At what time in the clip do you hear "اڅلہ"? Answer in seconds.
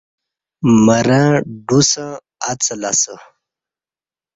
2.49-2.91